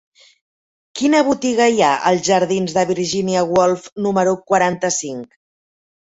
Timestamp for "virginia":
2.91-3.43